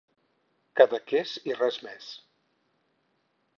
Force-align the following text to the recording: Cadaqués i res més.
Cadaqués 0.81 1.35
i 1.51 1.55
res 1.59 1.79
més. 1.89 2.09